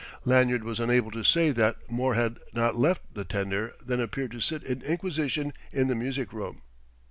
[0.25, 4.39] Lanyard was unable to say that more had not left the tender than appeared to
[4.39, 6.63] sit in inquisition in the music room.